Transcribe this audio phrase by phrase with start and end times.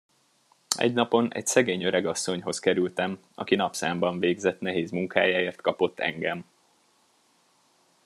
[0.77, 6.45] Egy napon egy szegény öregasszonyhoz kerültem, aki napszámban végzett nehéz munkájáért kapott engem.